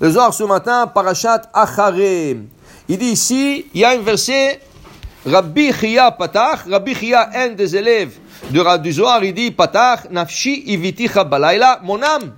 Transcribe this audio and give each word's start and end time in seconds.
Le 0.00 0.08
Zohar 0.08 0.32
ce 0.32 0.44
matin, 0.44 0.86
Parashat 0.86 1.42
Acharé. 1.52 2.38
Il 2.88 2.96
dit 2.96 3.10
ici, 3.10 3.66
il 3.74 3.80
y 3.82 3.84
a 3.84 3.90
un 3.90 3.98
verset, 3.98 4.58
Rabbi 5.26 5.74
Chia 5.74 6.10
Patach, 6.12 6.60
Rabbi 6.70 6.94
Chia, 6.94 7.28
un 7.34 7.50
des 7.50 7.76
élèves 7.76 8.14
de, 8.50 8.78
du 8.78 8.92
Zohar, 8.92 9.22
il 9.22 9.34
dit, 9.34 9.50
Patach, 9.50 10.08
Nafshi 10.10 10.62
Iviticha 10.68 11.22
Balayla, 11.24 11.80
mon 11.82 12.00
âme, 12.00 12.32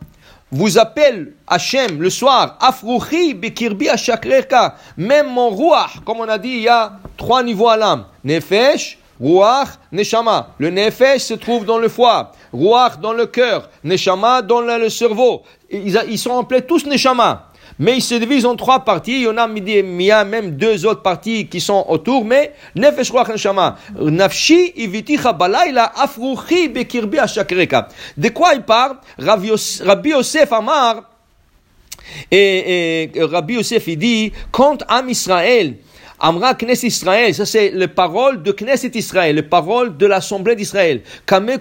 vous 0.51 0.77
appelle 0.77 1.35
Hachem 1.47 2.03
le 2.03 2.11
soir, 2.11 2.59
Afruchi 2.61 3.33
Bekirbi 3.35 3.89
Ashakreka, 3.89 4.75
même 4.97 5.29
mon 5.29 5.51
Ruach, 5.51 6.01
comme 6.05 6.19
on 6.19 6.29
a 6.29 6.39
dit, 6.39 6.49
il 6.49 6.63
y 6.63 6.69
a 6.69 6.95
trois 7.17 7.45
niveaux 7.45 7.69
à 7.69 7.77
l'âme, 7.77 8.07
Nefesh, 8.25 8.99
Ruach, 9.21 9.69
Neshama. 9.93 10.49
Le 10.59 10.71
Nefesh 10.71 11.23
se 11.23 11.35
trouve 11.35 11.65
dans 11.65 11.79
le 11.79 11.89
foie, 11.89 12.33
Ruach 12.53 12.99
dans 13.01 13.13
le 13.13 13.27
cœur, 13.27 13.71
Neshama 13.85 14.43
dans 14.43 14.61
le, 14.61 14.89
cerveau. 14.89 15.43
Ils, 15.71 15.97
ils 16.09 16.19
sont 16.19 16.41
appelés 16.41 16.63
tous 16.63 16.85
Neshama. 16.87 17.52
Mais 17.79 17.97
ils 17.97 18.03
se 18.03 18.15
divisent 18.15 18.47
en 18.47 18.57
trois 18.57 18.85
parties. 18.85 19.17
Il 19.17 19.23
y 19.23 19.29
en 19.29 19.37
a, 19.37 19.49
il 19.49 20.25
même 20.29 20.53
deux 20.53 20.87
autres 20.87 21.03
parties 21.03 21.47
qui 21.47 21.61
sont 21.61 21.85
autour. 21.89 22.25
Mais 22.25 22.53
Nefesh 22.75 23.13
Neshama. 23.13 23.77
Nafshi. 23.99 24.73
De 28.17 28.29
quoi 28.29 28.55
il 28.55 28.63
parle? 28.63 28.97
Rabbi 29.19 30.11
Yosef 30.11 30.53
Amar 30.53 31.05
et, 32.31 33.11
Rabbi 33.17 33.55
Yosef 33.55 33.87
il 33.87 33.97
dit 33.99 34.33
quand 34.51 34.83
Am 34.89 35.09
Israël 35.09 35.77
Amra 36.21 36.55
Knesset 36.55 36.87
Israël, 36.87 37.35
ça 37.35 37.45
c'est 37.47 37.71
les 37.71 37.89
paroles 37.89 38.43
de 38.43 38.53
Knesset 38.53 38.93
Israël, 38.95 39.37
les 39.37 39.43
paroles 39.43 39.97
de 39.97 40.07
l'Assemblée 40.07 40.55
d'Israël. 40.55 41.03
Kame 41.27 41.59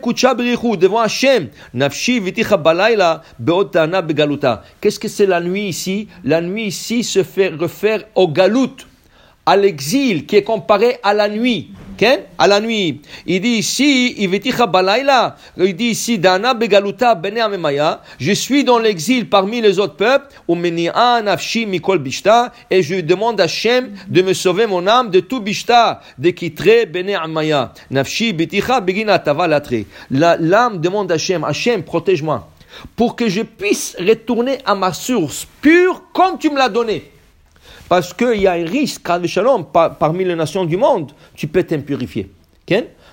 devant 0.78 1.00
Hashem, 1.00 1.50
Nafshi 1.74 2.20
Viticha 2.20 2.58
Balayla, 2.58 3.22
Beotana 3.40 4.02
Begaluta. 4.02 4.64
Qu'est-ce 4.80 5.00
que 5.00 5.08
c'est 5.08 5.26
la 5.26 5.42
nuit 5.42 5.68
ici? 5.68 6.08
La 6.24 6.42
nuit 6.42 6.66
ici 6.66 7.04
se 7.04 7.24
fait 7.24 7.50
refaire 7.50 8.04
au 8.16 8.28
Galut, 8.28 8.86
à 9.46 9.58
l'exil 9.58 10.26
qui 10.26 10.36
est 10.36 10.44
comparé 10.44 10.98
à 11.04 11.14
la 11.14 11.28
nuit 11.28 11.72
à 12.38 12.48
la 12.48 12.60
nuit. 12.60 13.02
Il 13.26 13.42
dit 13.42 13.58
ici, 13.58 14.16
il 14.18 14.30
dit 15.76 15.86
ici, 15.86 16.20
Dana 16.20 16.54
Begaluta 16.54 17.20
je 18.20 18.32
suis 18.32 18.64
dans 18.64 18.80
l'exil 18.80 19.30
parmi 19.30 19.62
les 19.62 19.80
autres 19.80 19.96
peuples, 19.96 20.28
Mikol 21.68 22.00
Bishta, 22.00 22.52
et 22.70 22.82
je 22.82 23.02
demande 23.02 23.40
à 23.40 23.48
Shem 23.48 23.92
de 24.08 24.22
me 24.22 24.34
sauver 24.34 24.68
mon 24.68 24.88
âme 24.88 25.10
de 25.10 25.20
tout 25.20 25.42
Bishta, 25.42 26.02
de 26.18 26.30
Kitre 26.32 26.88
Bene 26.92 27.16
Amaya. 27.16 27.74
Nafshi 27.90 28.34
Begina 28.34 29.20
Tavalatre. 29.20 29.86
L'âme 30.10 30.80
demande 30.80 31.12
à 31.12 31.18
Shem, 31.18 31.44
Hachem, 31.44 31.84
protège-moi, 31.84 32.50
pour 32.96 33.16
que 33.16 33.30
je 33.30 33.42
puisse 33.42 33.96
retourner 34.00 34.58
à 34.66 34.76
ma 34.76 34.94
source 34.94 35.48
pure 35.62 36.04
comme 36.14 36.38
tu 36.38 36.50
me 36.50 36.58
l'as 36.58 36.70
donné. 36.70 37.12
Parce 37.92 38.14
qu'il 38.14 38.42
y 38.42 38.48
a 38.48 38.54
un 38.54 38.64
risque, 38.64 39.06
shalom, 39.26 39.66
parmi 40.00 40.24
les 40.24 40.34
nations 40.34 40.64
du 40.64 40.78
monde, 40.78 41.12
tu 41.36 41.48
peux 41.48 41.62
t'impurifier. 41.62 42.32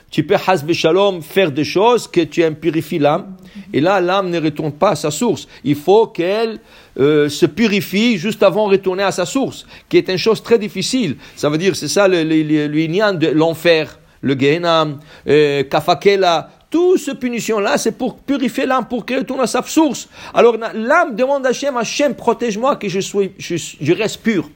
Tu 0.08 0.22
peux, 0.22 0.36
shalom, 0.72 1.20
faire 1.20 1.50
des 1.50 1.64
choses 1.64 2.06
que 2.06 2.20
tu 2.20 2.44
impurifies 2.44 3.00
l'âme. 3.00 3.34
Et 3.72 3.80
là, 3.80 4.00
l'âme 4.00 4.30
ne 4.30 4.40
retourne 4.40 4.70
pas 4.70 4.90
à 4.90 4.94
sa 4.94 5.10
source. 5.10 5.48
Il 5.64 5.74
faut 5.74 6.06
qu'elle 6.06 6.60
euh, 6.96 7.28
se 7.28 7.46
purifie 7.46 8.18
juste 8.18 8.40
avant 8.44 8.68
de 8.68 8.74
retourner 8.74 9.02
à 9.02 9.10
sa 9.10 9.26
source, 9.26 9.66
qui 9.88 9.96
est 9.96 10.08
une 10.08 10.16
chose 10.16 10.44
très 10.44 10.60
difficile. 10.60 11.16
Ça 11.34 11.50
veut 11.50 11.58
dire, 11.58 11.74
c'est 11.74 11.88
ça 11.88 12.06
le, 12.06 12.22
de 12.22 13.26
l'enfer, 13.30 13.98
le 14.20 14.38
Gehenam, 14.38 15.00
euh, 15.26 15.64
Kafakela, 15.64 16.50
toute 16.70 17.00
cette 17.00 17.18
punition-là, 17.18 17.78
c'est 17.78 17.98
pour 17.98 18.18
purifier 18.18 18.64
l'âme, 18.64 18.86
pour 18.86 19.04
qu'elle 19.04 19.18
retourne 19.18 19.40
à 19.40 19.48
sa 19.48 19.60
source. 19.64 20.08
Alors 20.32 20.56
l'âme 20.56 21.16
demande 21.16 21.44
à 21.46 21.48
Hachem, 21.48 21.76
Hachem, 21.76 22.14
protège-moi, 22.14 22.76
que 22.76 22.88
je, 22.88 23.00
sois, 23.00 23.24
je 23.40 23.92
reste 23.92 24.22
pur 24.22 24.48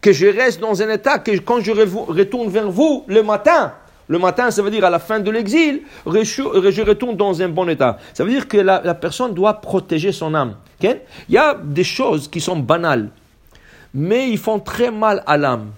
que 0.00 0.12
je 0.12 0.26
reste 0.26 0.60
dans 0.60 0.82
un 0.82 0.90
état 0.90 1.18
que 1.18 1.36
quand 1.38 1.60
je 1.60 1.72
retourne 1.72 2.48
vers 2.48 2.70
vous 2.70 3.04
le 3.06 3.22
matin, 3.22 3.74
le 4.06 4.18
matin, 4.18 4.50
ça 4.50 4.62
veut 4.62 4.70
dire 4.70 4.84
à 4.84 4.90
la 4.90 4.98
fin 4.98 5.20
de 5.20 5.30
l'exil, 5.30 5.82
je 6.06 6.82
retourne 6.82 7.16
dans 7.16 7.40
un 7.40 7.48
bon 7.48 7.68
état. 7.68 7.98
Ça 8.12 8.24
veut 8.24 8.30
dire 8.30 8.46
que 8.48 8.58
la, 8.58 8.94
personne 8.94 9.32
doit 9.32 9.54
protéger 9.54 10.12
son 10.12 10.34
âme. 10.34 10.56
Il 10.82 10.98
y 11.30 11.38
a 11.38 11.54
des 11.54 11.84
choses 11.84 12.28
qui 12.28 12.40
sont 12.40 12.56
banales, 12.56 13.08
mais 13.94 14.28
ils 14.28 14.38
font 14.38 14.58
très 14.58 14.90
mal 14.90 15.22
à 15.26 15.36
l'âme. 15.36 15.70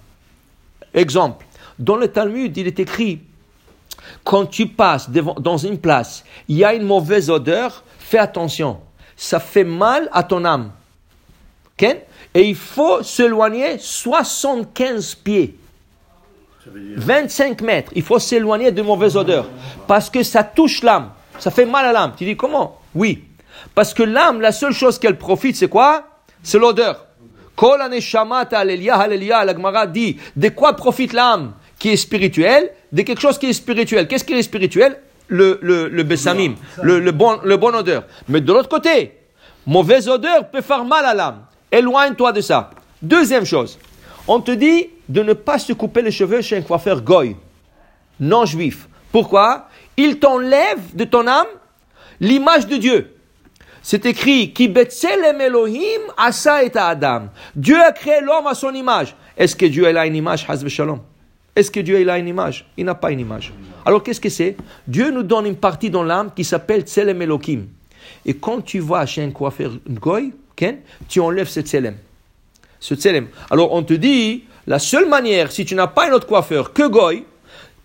Exemple, 0.93 1.45
dans 1.79 1.95
le 1.95 2.09
Talmud, 2.09 2.55
il 2.57 2.67
est 2.67 2.79
écrit, 2.79 3.21
quand 4.23 4.45
tu 4.45 4.67
passes 4.67 5.09
dans 5.09 5.57
une 5.57 5.77
place, 5.77 6.23
il 6.49 6.57
y 6.57 6.65
a 6.65 6.73
une 6.73 6.83
mauvaise 6.83 7.29
odeur, 7.29 7.83
fais 7.99 8.17
attention. 8.17 8.79
Ça 9.15 9.39
fait 9.39 9.63
mal 9.63 10.09
à 10.11 10.23
ton 10.23 10.43
âme. 10.43 10.71
Et 11.83 12.41
il 12.49 12.55
faut 12.55 13.03
s'éloigner 13.03 13.77
75 13.79 15.15
pieds. 15.15 15.57
25 16.95 17.61
mètres. 17.61 17.91
Il 17.95 18.03
faut 18.03 18.19
s'éloigner 18.19 18.71
de 18.71 18.81
mauvaises 18.81 19.15
odeurs. 19.15 19.47
Parce 19.87 20.09
que 20.09 20.23
ça 20.23 20.43
touche 20.43 20.83
l'âme. 20.83 21.11
Ça 21.39 21.51
fait 21.51 21.65
mal 21.65 21.85
à 21.85 21.93
l'âme. 21.93 22.13
Tu 22.17 22.25
dis 22.25 22.35
comment? 22.35 22.79
Oui. 22.93 23.23
Parce 23.73 23.93
que 23.93 24.03
l'âme, 24.03 24.41
la 24.41 24.51
seule 24.51 24.73
chose 24.73 24.99
qu'elle 24.99 25.17
profite, 25.17 25.55
c'est 25.55 25.69
quoi? 25.69 26.03
C'est 26.43 26.59
l'odeur. 26.59 27.05
Kol 27.55 27.79
la 27.79 27.89
dit 29.87 30.17
de 30.35 30.49
quoi 30.49 30.73
profite 30.75 31.13
l'âme 31.13 31.53
qui 31.79 31.89
est 31.89 31.97
spirituelle? 31.97 32.71
De 32.91 33.01
quelque 33.01 33.21
chose 33.21 33.39
qui 33.39 33.47
est 33.47 33.53
spirituel. 33.53 34.07
Qu'est-ce 34.07 34.23
qui 34.23 34.33
est 34.33 34.43
spirituel? 34.43 34.99
Le, 35.29 35.59
le, 35.61 35.89
le 35.89 36.03
bessamim, 36.03 36.55
le, 36.81 36.99
le, 36.99 37.11
bon, 37.11 37.39
le 37.43 37.57
bon 37.57 37.75
odeur. 37.75 38.03
Mais 38.29 38.39
de 38.39 38.53
l'autre 38.53 38.69
côté, 38.69 39.17
mauvaise 39.65 40.07
odeur 40.07 40.49
peut 40.49 40.61
faire 40.61 40.85
mal 40.85 41.03
à 41.03 41.13
l'âme. 41.13 41.41
Éloigne-toi 41.71 42.31
de 42.31 42.41
ça. 42.41 42.69
Deuxième 43.01 43.45
chose, 43.45 43.77
on 44.27 44.39
te 44.39 44.51
dit 44.51 44.89
de 45.07 45.21
ne 45.21 45.33
pas 45.33 45.59
se 45.59 45.73
couper 45.73 46.01
les 46.01 46.11
cheveux 46.11 46.41
chez 46.41 46.57
un 46.57 46.61
coiffeur 46.61 47.01
goy, 47.01 47.35
non 48.19 48.45
juif. 48.45 48.87
Pourquoi? 49.11 49.67
Il 49.95 50.19
t'enlève 50.19 50.95
de 50.95 51.03
ton 51.03 51.27
âme 51.27 51.47
l'image 52.19 52.67
de 52.67 52.77
Dieu. 52.77 53.13
C'est 53.81 54.05
écrit 54.05 54.51
Ki 54.51 54.73
Elohim 55.39 56.01
asa 56.17 56.63
et 56.63 56.71
Adam. 56.75 57.29
Dieu 57.55 57.79
a 57.79 57.91
créé 57.91 58.19
l'homme 58.21 58.47
à 58.47 58.53
son 58.53 58.73
image. 58.73 59.15
Est-ce 59.37 59.55
que 59.55 59.65
Dieu 59.65 59.87
a 59.87 60.05
une 60.05 60.15
image 60.15 60.45
Shalom? 60.67 60.99
Est-ce 61.55 61.71
que 61.71 61.79
Dieu 61.79 62.09
a 62.09 62.17
une 62.17 62.27
image? 62.27 62.65
Il 62.75 62.85
n'a 62.85 62.95
pas 62.95 63.11
une 63.11 63.19
image. 63.19 63.53
Alors 63.85 64.03
qu'est-ce 64.03 64.19
que 64.19 64.29
c'est? 64.29 64.57
Dieu 64.87 65.09
nous 65.09 65.23
donne 65.23 65.45
une 65.45 65.55
partie 65.55 65.89
dans 65.89 66.03
l'âme 66.03 66.31
qui 66.35 66.43
s'appelle 66.43 66.81
Tselem 66.81 67.21
Elohim. 67.21 67.67
Et 68.25 68.33
quand 68.33 68.61
tu 68.61 68.79
vas 68.79 69.05
chez 69.05 69.23
un 69.23 69.31
coiffeur 69.31 69.71
goy, 69.89 70.33
tu 71.07 71.19
enlèves 71.19 71.49
ce 71.49 71.61
tselem. 71.61 71.95
Ce 72.79 72.95
tselem. 72.95 73.27
Alors 73.49 73.73
on 73.73 73.83
te 73.83 73.93
dit, 73.93 74.43
la 74.65 74.79
seule 74.79 75.07
manière, 75.07 75.51
si 75.51 75.65
tu 75.65 75.75
n'as 75.75 75.87
pas 75.87 76.09
un 76.09 76.11
autre 76.11 76.27
coiffeur 76.27 76.73
que 76.73 76.87
Goy, 76.87 77.23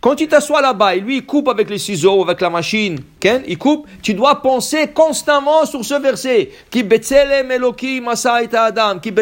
quand 0.00 0.16
tu 0.16 0.27
t'assois 0.27 0.60
là-bas 0.60 0.97
et 0.97 1.00
lui 1.00 1.19
il 1.19 1.27
coupe 1.27 1.49
avec 1.49 1.71
les 1.71 1.78
ciseaux, 1.78 2.22
avec 2.22 2.41
la 2.41 2.50
machine, 2.50 2.99
il 3.47 3.56
coupe, 3.56 3.87
tu 4.03 4.15
dois 4.15 4.43
penser 4.43 4.88
constamment 4.88 5.65
sur 5.65 5.84
ce 5.84 5.94
verset. 5.94 6.50
Qui 6.71 6.81
adam, 6.81 8.99
qui 8.99 9.12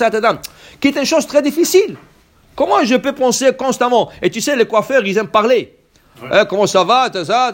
adam. 0.00 0.38
Qui 0.80 0.88
est 0.88 0.96
une 0.96 1.04
chose 1.04 1.26
très 1.26 1.42
difficile. 1.42 1.96
Comment 2.56 2.82
je 2.82 2.96
peux 2.96 3.12
penser 3.12 3.52
constamment? 3.52 4.10
Et 4.22 4.30
tu 4.30 4.40
sais, 4.40 4.56
les 4.56 4.64
coiffeurs, 4.64 5.04
ils 5.04 5.18
aiment 5.18 5.28
parler. 5.28 5.74
Hein, 6.30 6.46
comment 6.46 6.66
ça 6.66 6.84
va, 6.84 7.10
ça, 7.24 7.52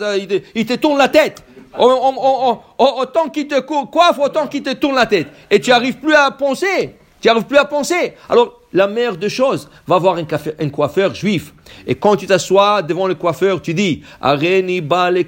ils 0.55 0.67
te 0.67 0.75
tournent 0.75 0.99
la 0.99 1.09
tête 1.09 1.43
autant 1.79 3.29
qu'il 3.29 3.49
te 3.49 3.61
coiffe, 3.61 4.19
autant 4.19 4.47
qu'il 4.47 4.63
te 4.63 4.73
tourne 4.75 4.97
la 4.97 5.07
tête. 5.07 5.29
Et 5.51 5.61
tu 5.61 5.71
n'arrives 5.71 5.99
plus 5.99 6.15
à 6.15 6.31
penser. 6.31 6.97
Tu 7.21 7.29
n'arrives 7.29 7.45
plus 7.45 7.59
à 7.59 7.65
penser. 7.65 8.15
Alors, 8.29 8.61
la 8.73 8.87
meilleure 8.87 9.17
des 9.17 9.29
choses, 9.29 9.69
va 9.87 9.99
voir 9.99 10.17
un, 10.17 10.71
coiffeur 10.71 11.15
juif. 11.15 11.53
Et 11.87 11.95
quand 11.95 12.17
tu 12.17 12.27
t'assois 12.27 12.83
devant 12.83 13.07
le 13.07 13.15
coiffeur, 13.15 13.61
tu 13.61 13.75
dis, 13.75 14.03
Areni 14.21 14.81
peot. 14.81 15.21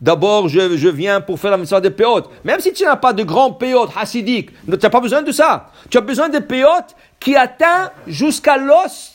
D'abord, 0.00 0.48
je, 0.48 0.76
je, 0.76 0.88
viens 0.88 1.20
pour 1.20 1.38
faire 1.38 1.52
la 1.52 1.56
mitzvah 1.56 1.80
de 1.80 1.88
peot. 1.88 2.28
Même 2.44 2.60
si 2.60 2.72
tu 2.72 2.84
n'as 2.84 2.96
pas 2.96 3.12
de 3.12 3.22
grand 3.22 3.52
peot 3.52 3.88
hassidique, 3.96 4.50
tu 4.64 4.70
n'as 4.70 4.90
pas 4.90 5.00
besoin 5.00 5.22
de 5.22 5.32
ça. 5.32 5.70
Tu 5.88 5.96
as 5.98 6.02
besoin 6.02 6.28
de 6.28 6.40
peot 6.40 6.94
qui 7.20 7.36
atteint 7.36 7.90
jusqu'à 8.06 8.56
l'os 8.56 9.13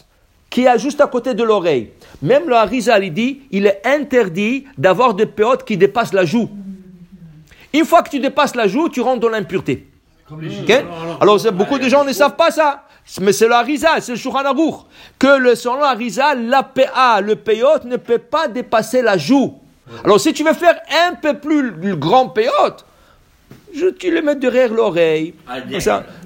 qui 0.50 0.66
est 0.66 0.80
juste 0.80 1.01
à 1.01 1.07
côté 1.07 1.34
de 1.34 1.44
l'oreille. 1.44 1.92
Même 2.22 2.48
le 2.48 2.56
Harizal, 2.56 3.04
il 3.04 3.13
dit, 3.13 3.42
il 3.51 3.66
est 3.68 3.81
interdit 3.86 4.66
d'avoir 4.78 5.13
des 5.13 5.25
péotes 5.25 5.63
qui 5.63 5.78
dépassent 5.78 6.13
la 6.13 6.25
joue. 6.25 6.50
Une 7.74 7.86
fois 7.86 8.01
que 8.01 8.10
tu 8.10 8.19
dépasses 8.19 8.56
la 8.56 8.68
joue, 8.68 8.90
tu 8.90 9.01
rentres 9.01 9.19
dans 9.19 9.30
l'impureté. 9.30 9.88
Alors, 11.22 11.40
beaucoup 11.51 11.78
de 11.78 11.88
gens 11.88 12.04
ne 12.04 12.13
savent 12.13 12.36
pas 12.36 12.51
ça. 12.51 12.84
Mais 13.22 13.34
c'est 13.34 13.48
le 13.48 13.54
Harizal, 13.54 14.01
c'est 14.01 14.12
le 14.12 14.18
Shulchan 14.18 14.44
Que 15.18 15.38
le, 15.40 15.56
selon 15.56 15.81
Harizal, 15.81 16.48
la 16.48 16.62
PA, 16.62 17.22
le 17.22 17.36
péote 17.36 17.86
ne 17.86 17.98
peut 17.98 18.19
pas 18.19 18.48
dépasser 18.48 19.01
la 19.01 19.18
joue. 19.18 19.56
Alors, 20.04 20.19
si 20.19 20.34
tu 20.34 20.44
veux 20.44 20.54
faire 20.54 20.80
un 21.07 21.16
peu 21.16 21.40
plus 21.40 21.72
le 21.72 21.96
grand 21.96 22.30
péote, 22.30 22.86
je, 23.74 23.88
tu 23.88 24.12
le 24.12 24.21
mets 24.21 24.36
derrière 24.36 24.74
l'oreille. 24.74 25.33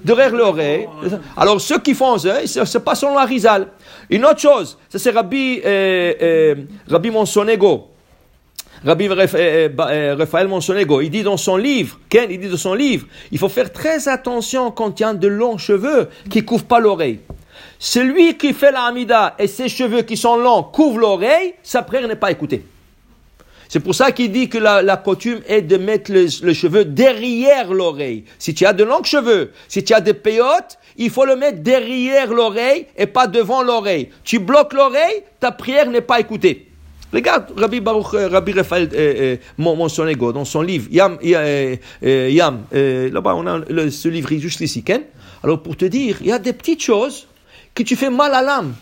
derrière 0.03 0.31
l'oreille. 0.33 0.87
Alors, 1.35 1.59
ceux 1.59 1.79
qui 1.79 1.93
font 1.93 2.17
ça, 2.17 2.45
c'est 2.45 2.83
pas 2.83 2.95
selon 2.95 3.17
Harizal. 3.17 3.67
Une 4.09 4.25
autre 4.25 4.39
chose, 4.39 4.77
ça 4.89 4.99
c'est 4.99 5.11
Rabbi, 5.11 5.61
euh, 5.65 6.13
euh, 6.21 6.55
Rabbi 6.87 7.09
Monsonego. 7.09 7.89
Rabbi 8.85 9.07
Raphaël 9.07 10.47
Monsonego, 10.47 10.99
il 10.99 11.09
dit 11.09 11.23
dans 11.23 11.37
son 11.37 11.55
livre, 11.55 11.99
Ken, 12.09 12.29
il 12.29 12.39
dit 12.39 12.49
dans 12.49 12.57
son 12.57 12.73
livre, 12.73 13.07
il 13.31 13.37
faut 13.37 13.47
faire 13.47 13.71
très 13.71 14.09
attention 14.09 14.71
quand 14.71 14.99
il 14.99 15.03
y 15.03 15.05
a 15.05 15.13
de 15.13 15.27
longs 15.27 15.57
cheveux 15.57 16.09
qui 16.29 16.43
couvrent 16.43 16.65
pas 16.65 16.79
l'oreille. 16.79 17.19
Celui 17.79 18.37
qui 18.37 18.53
fait 18.53 18.71
la 18.71 18.83
Hamida 18.83 19.35
et 19.39 19.47
ses 19.47 19.69
cheveux 19.69 20.01
qui 20.01 20.17
sont 20.17 20.35
longs 20.35 20.63
couvrent 20.63 20.99
l'oreille, 20.99 21.53
sa 21.63 21.81
prière 21.81 22.07
n'est 22.07 22.17
pas 22.17 22.31
écoutée. 22.31 22.65
C'est 23.73 23.79
pour 23.79 23.95
ça 23.95 24.11
qu'il 24.11 24.31
dit 24.31 24.49
que 24.49 24.59
la, 24.59 24.97
coutume 24.97 25.39
est 25.47 25.63
de 25.63 25.77
mettre 25.77 26.11
le, 26.13 26.53
cheveu 26.53 26.85
derrière 26.85 27.73
l'oreille. 27.73 28.23
Si 28.37 28.53
tu 28.53 28.67
as 28.67 28.73
de 28.73 28.83
longs 28.83 29.03
cheveux, 29.03 29.51
si 29.67 29.83
tu 29.83 29.95
as 29.95 29.99
des 29.99 30.13
péotes, 30.13 30.77
il 30.95 31.09
faut 31.09 31.25
le 31.25 31.35
mettre 31.35 31.63
derrière 31.63 32.31
l'oreille 32.31 32.85
et 32.95 33.07
pas 33.07 33.25
devant 33.25 33.63
l'oreille. 33.63 34.09
Tu 34.23 34.37
bloques 34.37 34.73
l'oreille, 34.73 35.23
ta 35.39 35.51
prière 35.51 35.89
n'est 35.89 36.01
pas 36.01 36.19
écoutée. 36.19 36.67
Regarde 37.11 37.51
Rabbi 37.57 37.79
Baruch, 37.79 38.13
euh, 38.13 38.27
Rabbi 38.27 38.51
Raphaël 38.51 38.89
euh, 38.93 39.37
euh, 39.57 40.31
dans 40.31 40.45
son 40.45 40.61
livre 40.61 40.87
Yam, 40.91 41.17
euh, 41.25 41.75
euh, 42.03 42.29
Yam 42.29 42.65
là-bas 42.71 43.33
on 43.35 43.47
a 43.47 43.89
ce 43.89 44.07
livre 44.07 44.29
juste 44.37 44.61
ici, 44.61 44.83
Ken. 44.83 45.01
Alors 45.43 45.63
pour 45.63 45.75
te 45.77 45.85
dire, 45.85 46.17
il 46.21 46.27
y 46.27 46.31
a 46.31 46.37
des 46.37 46.53
petites 46.53 46.83
choses 46.83 47.27
que 47.73 47.81
tu 47.81 47.95
fais 47.95 48.11
mal 48.11 48.35
à 48.35 48.43
l'âme. 48.43 48.75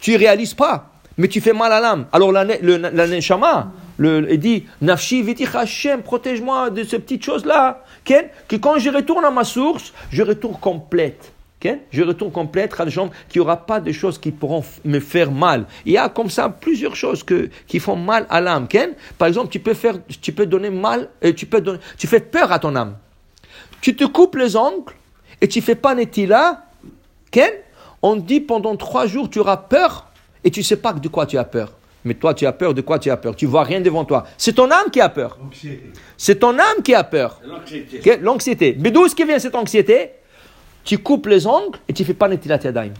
Tu 0.00 0.16
réalises 0.16 0.54
pas, 0.54 0.90
mais 1.18 1.28
tu 1.28 1.42
fais 1.42 1.52
mal 1.52 1.70
à 1.70 1.80
l'âme. 1.80 2.06
Alors 2.14 2.32
la, 2.32 2.44
le, 2.44 3.20
il 4.02 4.38
dit, 4.38 4.64
Nafshi 4.80 5.24
Hashem, 5.54 6.02
protège-moi 6.02 6.70
de 6.70 6.84
ces 6.84 6.98
petites 6.98 7.24
choses-là. 7.24 7.84
Ken, 8.04 8.26
que 8.48 8.56
quand 8.56 8.78
je 8.78 8.90
retourne 8.90 9.24
à 9.24 9.30
ma 9.30 9.44
source, 9.44 9.92
je 10.10 10.22
retourne 10.22 10.56
complète. 10.58 11.32
Je 11.90 12.02
retourne 12.02 12.32
complète, 12.32 12.74
qu'il 12.74 13.40
n'y 13.40 13.40
aura 13.40 13.56
pas 13.56 13.80
de 13.80 13.92
choses 13.92 14.18
qui 14.18 14.30
pourront 14.30 14.64
me 14.84 15.00
faire 15.00 15.30
mal. 15.30 15.66
Il 15.84 15.92
y 15.92 15.98
a 15.98 16.08
comme 16.08 16.30
ça 16.30 16.48
plusieurs 16.48 16.96
choses 16.96 17.22
que, 17.22 17.50
qui 17.66 17.78
font 17.78 17.96
mal 17.96 18.26
à 18.28 18.40
l'âme. 18.40 18.66
Par 19.18 19.28
exemple, 19.28 19.50
tu 19.50 19.60
peux, 19.60 19.74
faire, 19.74 19.94
tu 20.20 20.32
peux 20.32 20.46
donner 20.46 20.70
mal, 20.70 21.08
et 21.20 21.28
euh, 21.28 21.34
tu, 21.34 21.46
peux 21.46 21.60
donner, 21.60 21.78
tu 21.96 22.06
fais 22.06 22.20
peur 22.20 22.52
à 22.52 22.58
ton 22.58 22.74
âme. 22.76 22.96
Tu 23.80 23.96
te 23.96 24.04
coupes 24.04 24.36
les 24.36 24.56
ongles 24.56 24.92
et 25.40 25.48
tu 25.48 25.60
fais 25.60 25.74
pas 25.74 25.94
netila. 25.94 26.64
Ken, 27.30 27.50
on 28.00 28.16
dit 28.16 28.40
pendant 28.40 28.76
trois 28.76 29.06
jours 29.06 29.28
tu 29.28 29.38
auras 29.38 29.56
peur 29.56 30.06
et 30.44 30.50
tu 30.50 30.62
sais 30.62 30.76
pas 30.76 30.92
de 30.92 31.08
quoi 31.08 31.26
tu 31.26 31.38
as 31.38 31.44
peur. 31.44 31.72
Mais 32.04 32.14
toi, 32.14 32.34
tu 32.34 32.46
as 32.46 32.52
peur 32.52 32.74
de 32.74 32.80
quoi 32.80 32.98
tu 32.98 33.10
as 33.10 33.16
peur? 33.16 33.36
Tu 33.36 33.46
vois 33.46 33.62
rien 33.62 33.80
devant 33.80 34.04
toi. 34.04 34.24
C'est 34.36 34.54
ton 34.54 34.70
âme 34.70 34.90
qui 34.90 35.00
a 35.00 35.08
peur. 35.08 35.38
C'est 36.16 36.40
ton 36.40 36.58
âme 36.58 36.82
qui 36.84 36.94
a 36.94 37.04
peur. 37.04 37.40
L'anxiété. 38.20 38.76
Mais 38.78 38.90
d'où 38.90 39.06
est-ce 39.06 39.14
qui 39.14 39.24
vient 39.24 39.38
cette 39.38 39.54
anxiété? 39.54 40.10
Tu 40.84 40.98
coupes 40.98 41.26
les 41.26 41.46
ongles 41.46 41.78
et 41.88 41.92
tu 41.92 42.02
ne 42.02 42.06
fais 42.06 42.14
pas 42.14 42.28
netilat 42.28 42.58
yadayim. 42.62 42.94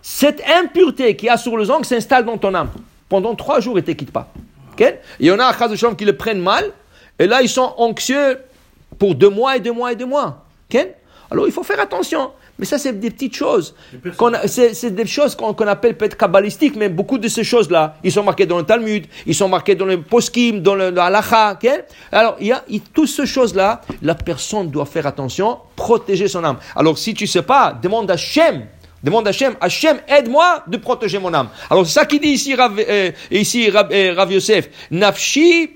Cette 0.00 0.42
impureté 0.48 1.14
qui 1.14 1.28
a 1.28 1.36
sur 1.36 1.56
les 1.58 1.70
ongles 1.70 1.84
s'installe 1.84 2.24
dans 2.24 2.38
ton 2.38 2.54
âme. 2.54 2.70
Pendant 3.08 3.34
trois 3.34 3.60
jours, 3.60 3.76
et 3.78 3.82
ne 3.82 3.86
te 3.86 3.92
quitte 3.92 4.12
pas. 4.12 4.32
Il 5.20 5.26
y 5.26 5.30
en 5.30 5.38
a 5.38 5.44
à 5.46 5.94
qui 5.94 6.04
le 6.04 6.16
prennent 6.16 6.40
mal, 6.40 6.72
et 7.18 7.26
là, 7.26 7.42
ils 7.42 7.48
sont 7.48 7.74
anxieux 7.76 8.38
pour 8.98 9.14
deux 9.14 9.28
mois 9.28 9.56
et 9.56 9.60
deux 9.60 9.72
mois 9.72 9.92
et 9.92 9.96
deux 9.96 10.06
mois. 10.06 10.44
Alors, 11.30 11.46
il 11.46 11.52
faut 11.52 11.62
faire 11.62 11.80
attention. 11.80 12.32
Mais 12.58 12.66
ça, 12.66 12.78
c'est 12.78 12.92
des 12.92 13.10
petites 13.10 13.34
choses. 13.34 13.74
C'est 14.46 14.94
des 14.94 15.06
choses 15.06 15.34
qu'on 15.34 15.54
appelle 15.66 15.96
peut-être 15.96 16.16
kabbalistiques, 16.16 16.76
mais 16.76 16.88
beaucoup 16.88 17.18
de 17.18 17.28
ces 17.28 17.42
choses-là, 17.42 17.96
ils 18.04 18.12
sont 18.12 18.22
marqués 18.22 18.46
dans 18.46 18.58
le 18.58 18.64
Talmud, 18.64 19.06
ils 19.26 19.34
sont 19.34 19.48
marqués 19.48 19.74
dans 19.74 19.86
le 19.86 20.00
poskim, 20.00 20.60
dans 20.60 20.74
le, 20.74 20.96
halacha. 20.96 21.58
Alors, 22.12 22.36
il 22.40 22.46
y 22.46 22.52
a 22.52 22.62
toutes 22.92 23.08
ces 23.08 23.26
choses-là, 23.26 23.80
la 24.02 24.14
personne 24.14 24.70
doit 24.70 24.86
faire 24.86 25.06
attention, 25.06 25.58
protéger 25.74 26.28
son 26.28 26.44
âme. 26.44 26.58
Alors, 26.76 26.96
si 26.96 27.14
tu 27.14 27.26
sais 27.26 27.42
pas, 27.42 27.76
demande 27.80 28.10
à 28.10 28.16
Shem. 28.16 28.66
Demande 29.04 29.26
à 29.26 29.30
Hachem, 29.30 29.54
Hachem, 29.60 29.98
aide-moi 30.08 30.64
de 30.66 30.78
protéger 30.78 31.18
mon 31.18 31.34
âme. 31.34 31.48
Alors, 31.68 31.86
c'est 31.86 31.92
ça 31.92 32.06
qu'il 32.06 32.20
dit 32.20 32.28
ici, 32.28 32.54
Rav, 32.54 32.72
euh, 32.78 33.10
ici, 33.30 33.68
Rav, 33.68 33.88
euh, 33.92 34.26
Yosef. 34.30 34.70
Nafshi, 34.90 35.72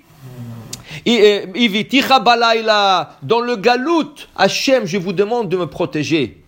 euh, 1.06 1.46
dans 3.22 3.40
le 3.40 3.56
galout, 3.56 4.14
Hachem, 4.34 4.86
je 4.86 4.96
vous 4.96 5.12
demande 5.12 5.50
de 5.50 5.58
me 5.58 5.66
protéger. 5.66 6.42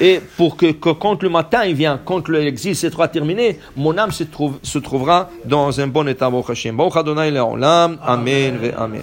Et 0.00 0.20
pour 0.36 0.56
que, 0.56 0.72
quand 0.72 1.22
le 1.22 1.28
matin 1.28 1.64
il 1.64 1.74
vient, 1.74 2.00
quand 2.02 2.28
l'exil 2.28 2.74
sera 2.74 3.08
terminé, 3.08 3.58
mon 3.76 3.98
âme 3.98 4.12
se, 4.12 4.24
se 4.62 4.78
trouvera 4.78 5.28
dans 5.44 5.78
un 5.80 5.86
bon 5.86 6.08
état. 6.08 6.30
Amen, 8.02 8.72
amen. 8.76 8.92